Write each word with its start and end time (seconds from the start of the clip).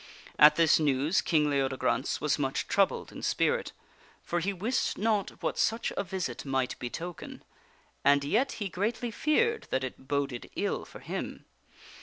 At 0.39 0.55
this 0.55 0.79
news 0.79 1.21
King 1.21 1.45
Leode 1.51 1.77
grance 1.77 2.19
was 2.19 2.39
much 2.39 2.67
troubled 2.67 3.11
in 3.11 3.21
spirit, 3.21 3.71
for 4.23 4.39
he 4.39 4.51
wist 4.51 4.97
not 4.97 5.43
what 5.43 5.59
such 5.59 5.93
a 5.95 6.03
visit 6.03 6.43
might 6.43 6.75
betoken; 6.79 7.43
and 8.03 8.23
yet 8.23 8.53
he 8.53 8.67
greatly 8.67 9.11
feared 9.11 9.67
that 9.69 9.83
it 9.83 10.07
boded 10.07 10.41
< 10.49 10.55
comet* 10.55 10.59
ill 10.59 10.85
for 10.85 11.01
him. 11.01 11.45